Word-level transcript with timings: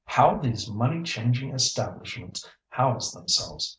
"How 0.05 0.37
these 0.39 0.67
money 0.67 1.03
changing 1.03 1.53
establishments 1.53 2.49
house 2.71 3.11
themselves!" 3.11 3.69